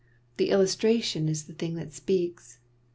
The 0.37 0.49
illustration 0.49 1.29
is 1.29 1.43
the 1.43 1.53
thing 1.53 1.75
that 1.75 1.93
speaks. 1.93 2.57